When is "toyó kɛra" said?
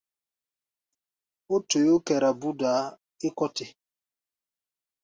1.69-2.29